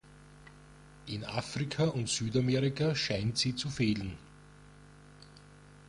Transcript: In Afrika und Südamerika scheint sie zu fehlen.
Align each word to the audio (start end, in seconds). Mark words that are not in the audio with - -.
In 1.05 1.23
Afrika 1.25 1.83
und 1.89 2.09
Südamerika 2.09 2.95
scheint 2.95 3.37
sie 3.37 3.55
zu 3.55 3.69
fehlen. 3.69 4.17